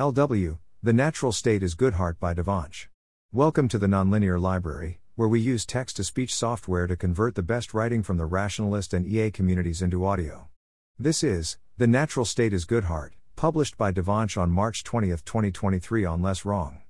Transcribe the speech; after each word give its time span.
LW, 0.00 0.56
The 0.82 0.94
Natural 0.94 1.32
State 1.32 1.62
is 1.62 1.74
Goodhart 1.74 2.18
by 2.18 2.32
Devansh. 2.32 2.86
Welcome 3.30 3.68
to 3.68 3.78
the 3.78 3.86
Nonlinear 3.86 4.40
Library, 4.40 5.00
where 5.16 5.28
we 5.28 5.38
use 5.38 5.66
text 5.66 5.96
to 5.96 6.04
speech 6.04 6.34
software 6.34 6.86
to 6.86 6.96
convert 6.96 7.34
the 7.34 7.42
best 7.42 7.74
writing 7.74 8.02
from 8.02 8.16
the 8.16 8.24
rationalist 8.24 8.94
and 8.94 9.06
EA 9.06 9.30
communities 9.30 9.82
into 9.82 10.06
audio. 10.06 10.48
This 10.98 11.22
is 11.22 11.58
The 11.76 11.86
Natural 11.86 12.24
State 12.24 12.54
is 12.54 12.64
Goodhart, 12.64 13.10
published 13.36 13.76
by 13.76 13.92
Devansh 13.92 14.40
on 14.40 14.50
March 14.50 14.82
20, 14.82 15.08
2023 15.08 16.06
on 16.06 16.22
Less 16.22 16.46
Wrong. 16.46 16.80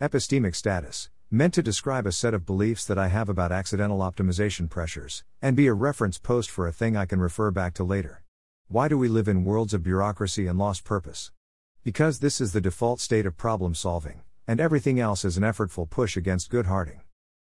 Epistemic 0.00 0.54
status, 0.54 1.10
meant 1.32 1.54
to 1.54 1.64
describe 1.64 2.06
a 2.06 2.12
set 2.12 2.32
of 2.32 2.46
beliefs 2.46 2.84
that 2.86 2.96
I 2.96 3.08
have 3.08 3.28
about 3.28 3.50
accidental 3.50 3.98
optimization 3.98 4.70
pressures, 4.70 5.24
and 5.42 5.56
be 5.56 5.66
a 5.66 5.74
reference 5.74 6.16
post 6.16 6.48
for 6.48 6.68
a 6.68 6.72
thing 6.72 6.96
I 6.96 7.06
can 7.06 7.18
refer 7.18 7.50
back 7.50 7.74
to 7.74 7.82
later. 7.82 8.22
Why 8.68 8.86
do 8.86 8.96
we 8.96 9.08
live 9.08 9.26
in 9.26 9.42
worlds 9.42 9.74
of 9.74 9.82
bureaucracy 9.82 10.46
and 10.46 10.56
lost 10.56 10.84
purpose? 10.84 11.32
Because 11.84 12.20
this 12.20 12.40
is 12.40 12.52
the 12.52 12.60
default 12.60 13.00
state 13.00 13.26
of 13.26 13.36
problem 13.36 13.74
solving, 13.74 14.20
and 14.46 14.60
everything 14.60 15.00
else 15.00 15.24
is 15.24 15.36
an 15.36 15.42
effortful 15.42 15.90
push 15.90 16.16
against 16.16 16.48
Goodharting. 16.48 17.00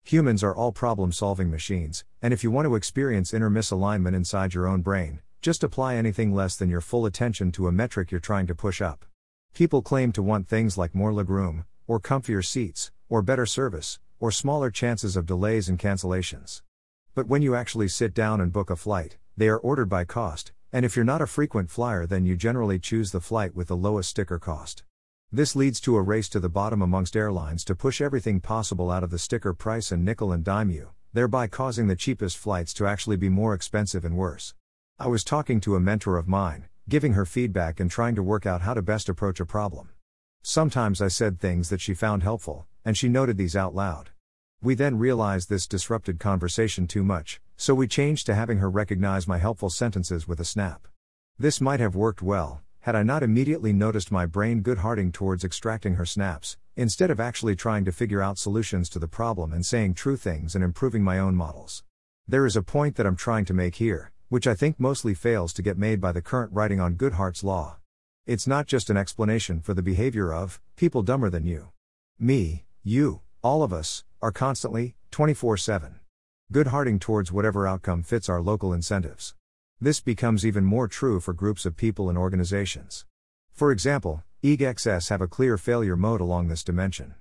Humans 0.06 0.44
are 0.44 0.56
all 0.56 0.72
problem 0.72 1.12
solving 1.12 1.52
machines, 1.52 2.04
and 2.20 2.34
if 2.34 2.44
you 2.44 2.50
want 2.50 2.66
to 2.66 2.74
experience 2.74 3.32
inner 3.32 3.52
misalignment 3.52 4.16
inside 4.16 4.56
your 4.56 4.68
own 4.68 4.82
brain, 4.82 5.20
just 5.44 5.64
apply 5.64 5.98
anything 5.98 6.34
less 6.34 6.56
than 6.56 6.68
your 6.68 6.82
full 6.82 7.06
attention 7.06 7.52
to 7.52 7.68
a 7.68 7.72
metric 7.72 8.10
you're 8.10 8.20
trying 8.20 8.48
to 8.48 8.56
push 8.56 8.82
up. 8.82 9.06
People 9.54 9.84
claim 9.84 10.12
to 10.14 10.24
want 10.24 10.48
things 10.48 10.80
like 10.80 10.96
more 10.96 11.12
legroom, 11.12 11.66
or 11.86 12.00
comfier 12.00 12.44
seats, 12.44 12.92
or 13.10 13.22
better 13.22 13.46
service, 13.46 14.00
or 14.20 14.32
smaller 14.32 14.72
chances 14.72 15.16
of 15.16 15.28
delays 15.28 15.70
and 15.70 15.78
cancellations. 15.78 16.64
But 17.14 17.28
when 17.28 17.44
you 17.44 17.54
actually 17.54 17.88
sit 17.88 18.16
down 18.16 18.42
and 18.42 18.52
book 18.52 18.72
a 18.72 18.76
flight, 18.76 19.18
they 19.38 19.48
are 19.48 19.60
ordered 19.60 19.90
by 19.90 20.06
cost, 20.06 20.54
and 20.74 20.84
if 20.84 20.96
you're 20.96 21.06
not 21.06 21.22
a 21.22 21.28
frequent 21.28 21.70
flyer, 21.70 22.08
then 22.08 22.26
you 22.26 22.36
generally 22.36 22.80
choose 22.80 23.12
the 23.12 23.22
flight 23.22 23.56
with 23.56 23.68
the 23.68 23.78
lowest 23.78 24.10
sticker 24.10 24.40
cost. 24.40 24.84
This 25.32 25.56
leads 25.56 25.80
to 25.82 25.96
a 25.96 26.02
race 26.02 26.28
to 26.30 26.40
the 26.40 26.50
bottom 26.50 26.82
amongst 26.82 27.16
airlines 27.16 27.64
to 27.66 27.76
push 27.76 28.02
everything 28.02 28.40
possible 28.40 28.90
out 28.90 29.04
of 29.04 29.12
the 29.12 29.20
sticker 29.20 29.54
price 29.54 29.92
and 29.92 30.04
nickel 30.04 30.32
and 30.32 30.44
dime 30.44 30.72
you, 30.72 30.90
thereby 31.14 31.46
causing 31.46 31.88
the 31.88 31.96
cheapest 31.96 32.40
flights 32.40 32.74
to 32.74 32.88
actually 32.88 33.18
be 33.18 33.30
more 33.30 33.54
expensive 33.54 34.04
and 34.04 34.18
worse. 34.18 34.56
I 34.98 35.08
was 35.08 35.24
talking 35.24 35.60
to 35.62 35.76
a 35.76 35.80
mentor 35.80 36.18
of 36.18 36.28
mine, 36.28 36.66
giving 36.90 37.14
her 37.14 37.26
feedback 37.26 37.80
and 37.80 37.92
trying 37.92 38.16
to 38.16 38.24
work 38.24 38.48
out 38.48 38.62
how 38.62 38.74
to 38.74 38.82
best 38.82 39.10
approach 39.10 39.40
a 39.40 39.46
problem. 39.46 39.90
Sometimes 40.42 41.02
I 41.04 41.08
said 41.08 41.40
things 41.40 41.70
that 41.70 41.82
she 41.82 41.94
found 41.94 42.24
helpful, 42.24 42.66
and 42.84 42.98
she 42.98 43.10
noted 43.10 43.38
these 43.38 43.56
out 43.56 43.76
loud. 43.76 44.10
We 44.64 44.76
then 44.76 44.98
realized 44.98 45.50
this 45.50 45.68
disrupted 45.68 46.22
conversation 46.22 46.88
too 46.88 47.04
much, 47.04 47.42
so 47.58 47.76
we 47.76 47.86
changed 47.86 48.26
to 48.28 48.34
having 48.34 48.60
her 48.60 48.70
recognize 48.70 49.28
my 49.28 49.38
helpful 49.38 49.70
sentences 49.70 50.26
with 50.26 50.40
a 50.40 50.46
snap. 50.46 50.88
This 51.38 51.60
might 51.60 51.82
have 51.82 51.96
worked 51.96 52.22
well, 52.22 52.62
had 52.80 52.96
I 52.96 53.04
not 53.04 53.24
immediately 53.24 53.74
noticed 53.74 54.10
my 54.10 54.26
brain 54.26 54.64
Goodharting 54.64 55.12
towards 55.12 55.44
extracting 55.44 55.96
her 55.96 56.06
snaps, 56.06 56.56
instead 56.78 57.12
of 57.12 57.20
actually 57.20 57.58
trying 57.58 57.84
to 57.84 57.92
figure 57.92 58.22
out 58.22 58.38
solutions 58.38 58.88
to 58.92 59.00
the 59.00 59.08
problem 59.10 59.52
and 59.52 59.66
saying 59.66 59.96
true 59.96 60.16
things 60.16 60.56
and 60.56 60.64
improving 60.64 61.04
my 61.04 61.20
own 61.20 61.36
models. 61.36 61.84
There 62.26 62.46
is 62.46 62.56
a 62.56 62.64
point 62.64 62.96
that 62.96 63.06
I'm 63.06 63.18
trying 63.18 63.44
to 63.46 63.54
make 63.54 63.76
here, 63.76 64.14
which 64.30 64.48
I 64.48 64.56
think 64.56 64.80
mostly 64.80 65.14
fails 65.14 65.52
to 65.56 65.62
get 65.62 65.78
made 65.78 66.00
by 66.00 66.14
the 66.14 66.22
current 66.22 66.54
writing 66.54 66.80
on 66.80 66.96
Goodhart's 66.96 67.44
Law. 67.44 67.80
It's 68.26 68.48
not 68.48 68.68
just 68.68 68.90
an 68.90 68.96
explanation 68.96 69.60
for 69.60 69.74
the 69.74 69.82
behavior 69.82 70.34
of 70.34 70.62
people 70.78 71.02
dumber 71.02 71.30
than 71.30 71.46
you. 71.46 71.72
Me, 72.18 72.64
you, 72.82 73.20
all 73.44 73.62
of 73.62 73.74
us, 73.74 74.06
are 74.22 74.32
constantly, 74.32 74.96
24 75.12 75.58
7. 75.58 76.00
Goodharting 76.54 77.00
towards 77.00 77.32
whatever 77.32 77.68
outcome 77.68 78.02
fits 78.02 78.30
our 78.30 78.42
local 78.42 78.72
incentives. 78.72 79.36
This 79.82 80.00
becomes 80.00 80.46
even 80.46 80.64
more 80.64 80.88
true 80.88 81.20
for 81.20 81.34
groups 81.34 81.66
of 81.66 81.76
people 81.76 82.08
and 82.08 82.18
organizations. 82.18 83.06
For 83.52 83.72
example, 83.72 84.24
EAGxs 84.44 85.10
have 85.10 85.20
a 85.20 85.28
clear 85.28 85.58
failure 85.58 85.98
mode 85.98 86.22
along 86.22 86.48
this 86.48 86.64
dimension. 86.64 87.16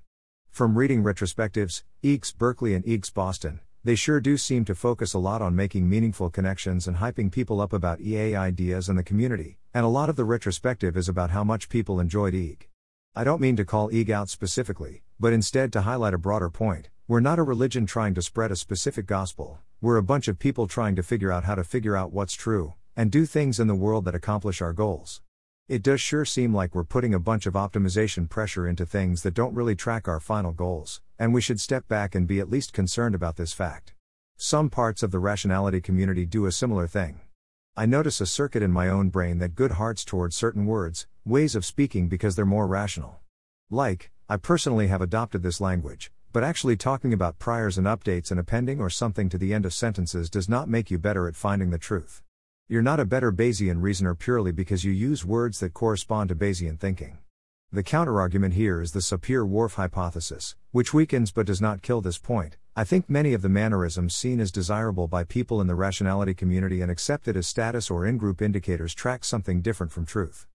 From 0.49 0.77
reading 0.77 1.03
retrospectives, 1.03 1.83
EAGx 2.03 2.37
Berkeley 2.37 2.73
and 2.73 2.85
EAGx 2.85 3.13
Boston, 3.13 3.59
they 3.83 3.95
sure 3.95 4.21
do 4.21 4.37
seem 4.37 4.63
to 4.63 4.75
focus 4.75 5.13
a 5.13 5.19
lot 5.19 5.41
on 5.41 5.57
making 5.57 5.89
meaningful 5.89 6.29
connections 6.29 6.87
and 6.87 6.97
hyping 6.97 7.29
people 7.29 7.59
up 7.59 7.73
about 7.73 7.99
EA 7.99 8.35
ideas 8.35 8.87
and 8.87 8.97
the 8.97 9.03
community, 9.03 9.57
and 9.73 9.83
a 9.83 9.89
lot 9.89 10.09
of 10.09 10.15
the 10.15 10.23
retrospective 10.23 10.95
is 10.95 11.09
about 11.09 11.31
how 11.31 11.43
much 11.43 11.67
people 11.67 11.99
enjoyed 11.99 12.33
EAG. 12.33 12.69
I 13.13 13.25
don't 13.25 13.41
mean 13.41 13.57
to 13.57 13.65
call 13.65 13.91
EAG 13.91 14.09
out 14.09 14.29
specifically, 14.29 15.03
but 15.19 15.33
instead 15.33 15.73
to 15.73 15.81
highlight 15.81 16.13
a 16.13 16.17
broader 16.17 16.49
point. 16.49 16.89
We're 17.07 17.19
not 17.19 17.39
a 17.39 17.43
religion 17.43 17.85
trying 17.85 18.13
to 18.13 18.21
spread 18.21 18.51
a 18.51 18.55
specific 18.55 19.05
gospel, 19.05 19.59
we're 19.81 19.97
a 19.97 20.03
bunch 20.03 20.29
of 20.29 20.39
people 20.39 20.65
trying 20.65 20.95
to 20.95 21.03
figure 21.03 21.31
out 21.31 21.43
how 21.43 21.55
to 21.55 21.63
figure 21.63 21.97
out 21.97 22.13
what's 22.13 22.33
true, 22.33 22.73
and 22.95 23.11
do 23.11 23.25
things 23.25 23.59
in 23.59 23.67
the 23.67 23.75
world 23.75 24.05
that 24.05 24.15
accomplish 24.15 24.61
our 24.61 24.71
goals. 24.71 25.21
It 25.67 25.83
does 25.83 25.99
sure 25.99 26.23
seem 26.23 26.53
like 26.53 26.73
we're 26.73 26.85
putting 26.85 27.13
a 27.13 27.19
bunch 27.19 27.45
of 27.45 27.55
optimization 27.55 28.29
pressure 28.29 28.65
into 28.65 28.85
things 28.85 29.23
that 29.23 29.33
don't 29.33 29.53
really 29.53 29.75
track 29.75 30.07
our 30.07 30.21
final 30.21 30.53
goals, 30.53 31.01
and 31.19 31.33
we 31.33 31.41
should 31.41 31.59
step 31.59 31.87
back 31.89 32.15
and 32.15 32.25
be 32.25 32.39
at 32.39 32.49
least 32.49 32.71
concerned 32.71 33.13
about 33.13 33.35
this 33.35 33.51
fact. 33.51 33.93
Some 34.37 34.69
parts 34.69 35.03
of 35.03 35.11
the 35.11 35.19
rationality 35.19 35.81
community 35.81 36.25
do 36.25 36.45
a 36.45 36.51
similar 36.53 36.87
thing. 36.87 37.19
I 37.75 37.85
notice 37.85 38.21
a 38.21 38.25
circuit 38.25 38.63
in 38.63 38.71
my 38.71 38.87
own 38.87 39.09
brain 39.09 39.39
that 39.39 39.55
Goodharts 39.55 40.05
towards 40.05 40.35
certain 40.37 40.65
words, 40.65 41.07
ways 41.25 41.55
of 41.55 41.65
speaking 41.65 42.07
because 42.07 42.37
they're 42.37 42.45
more 42.45 42.67
rational. 42.67 43.19
Like, 43.69 44.11
I 44.29 44.37
personally 44.37 44.87
have 44.87 45.01
adopted 45.01 45.43
this 45.43 45.59
language, 45.59 46.09
but 46.31 46.45
actually 46.45 46.77
talking 46.77 47.11
about 47.11 47.39
priors 47.39 47.77
and 47.77 47.85
updates 47.85 48.31
and 48.31 48.39
appending 48.39 48.79
or 48.79 48.89
something 48.89 49.27
to 49.27 49.37
the 49.37 49.53
end 49.53 49.65
of 49.65 49.73
sentences 49.73 50.29
does 50.29 50.47
not 50.47 50.69
make 50.69 50.89
you 50.89 50.97
better 50.97 51.27
at 51.27 51.35
finding 51.35 51.71
the 51.71 51.77
truth. 51.77 52.23
You're 52.69 52.81
not 52.81 53.01
a 53.01 53.05
better 53.05 53.33
Bayesian 53.33 53.81
reasoner 53.81 54.15
purely 54.15 54.53
because 54.53 54.85
you 54.85 54.93
use 54.93 55.25
words 55.25 55.59
that 55.59 55.73
correspond 55.73 56.29
to 56.29 56.35
Bayesian 56.35 56.79
thinking. 56.79 57.17
The 57.73 57.83
counterargument 57.83 58.53
here 58.53 58.79
is 58.79 58.93
the 58.93 59.01
Sapir-Whorf 59.01 59.73
hypothesis, 59.73 60.55
which 60.71 60.93
weakens 60.93 61.31
but 61.31 61.45
does 61.45 61.59
not 61.59 61.81
kill 61.81 61.99
this 61.99 62.17
point. 62.17 62.55
I 62.77 62.85
think 62.85 63.09
many 63.09 63.33
of 63.33 63.41
the 63.41 63.49
mannerisms 63.49 64.15
seen 64.15 64.39
as 64.39 64.53
desirable 64.53 65.09
by 65.09 65.25
people 65.25 65.59
in 65.59 65.67
the 65.67 65.75
rationality 65.75 66.33
community 66.33 66.81
and 66.81 66.89
accepted 66.89 67.35
as 67.35 67.45
status 67.45 67.91
or 67.91 68.05
in-group 68.05 68.41
indicators 68.41 68.93
track 68.93 69.25
something 69.25 69.61
different 69.61 69.91
from 69.91 70.05
truth. 70.05 70.47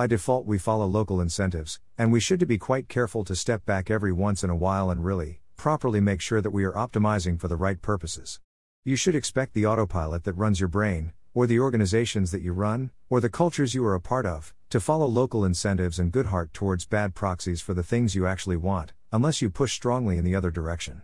By 0.00 0.06
default 0.06 0.46
we 0.46 0.56
follow 0.56 0.86
local 0.86 1.20
incentives, 1.20 1.78
and 1.98 2.10
we 2.10 2.20
should 2.20 2.40
to 2.40 2.46
be 2.46 2.56
quite 2.56 2.88
careful 2.88 3.22
to 3.22 3.36
step 3.36 3.66
back 3.66 3.90
every 3.90 4.12
once 4.12 4.42
in 4.42 4.48
a 4.48 4.56
while 4.56 4.88
and 4.88 5.04
really, 5.04 5.42
properly 5.58 6.00
make 6.00 6.22
sure 6.22 6.40
that 6.40 6.52
we 6.52 6.64
are 6.64 6.72
optimizing 6.72 7.38
for 7.38 7.48
the 7.48 7.56
right 7.58 7.82
purposes. 7.82 8.40
You 8.82 8.96
should 8.96 9.14
expect 9.14 9.52
the 9.52 9.66
autopilot 9.66 10.24
that 10.24 10.32
runs 10.32 10.58
your 10.58 10.70
brain, 10.70 11.12
or 11.34 11.46
the 11.46 11.60
organizations 11.60 12.30
that 12.30 12.40
you 12.40 12.54
run, 12.54 12.92
or 13.10 13.20
the 13.20 13.28
cultures 13.28 13.74
you 13.74 13.84
are 13.84 13.94
a 13.94 14.00
part 14.00 14.24
of, 14.24 14.54
to 14.70 14.80
follow 14.80 15.04
local 15.04 15.44
incentives 15.44 15.98
and 15.98 16.10
Goodhart 16.10 16.54
towards 16.54 16.86
bad 16.86 17.14
proxies 17.14 17.60
for 17.60 17.74
the 17.74 17.82
things 17.82 18.14
you 18.14 18.26
actually 18.26 18.56
want, 18.56 18.94
unless 19.12 19.42
you 19.42 19.50
push 19.50 19.74
strongly 19.74 20.16
in 20.16 20.24
the 20.24 20.34
other 20.34 20.50
direction. 20.50 21.02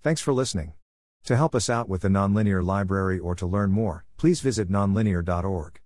Thanks 0.00 0.22
for 0.22 0.32
listening. 0.32 0.72
To 1.24 1.36
help 1.36 1.54
us 1.54 1.68
out 1.68 1.86
with 1.86 2.00
the 2.00 2.08
Nonlinear 2.08 2.64
Library 2.64 3.18
or 3.18 3.34
to 3.34 3.44
learn 3.44 3.72
more, 3.72 4.06
please 4.16 4.40
visit 4.40 4.70
nonlinear.org. 4.70 5.80